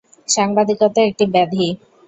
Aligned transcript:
সাংবাদিকতা 0.27 0.99
একটা 1.09 1.25
ব্যাধি। 1.33 1.65